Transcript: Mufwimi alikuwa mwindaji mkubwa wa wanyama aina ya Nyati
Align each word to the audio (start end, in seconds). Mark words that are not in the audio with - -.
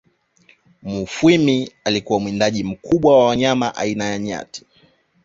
Mufwimi 0.83 1.69
alikuwa 1.83 2.19
mwindaji 2.19 2.63
mkubwa 2.63 3.19
wa 3.19 3.25
wanyama 3.27 3.75
aina 3.75 4.05
ya 4.05 4.19
Nyati 4.19 4.65